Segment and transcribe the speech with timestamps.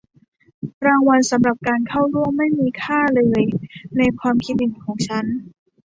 [0.85, 3.45] รางวัลสำหรับการเข้าร่วมไม่มีค่าเลย
[3.97, 5.25] ในความคิดเห็นของฉัน